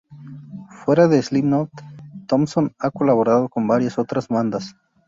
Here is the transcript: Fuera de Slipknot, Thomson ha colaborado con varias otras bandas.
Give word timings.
Fuera 0.83 1.07
de 1.07 1.21
Slipknot, 1.21 1.69
Thomson 2.25 2.73
ha 2.79 2.89
colaborado 2.89 3.49
con 3.49 3.67
varias 3.67 3.99
otras 3.99 4.29
bandas. 4.29 4.75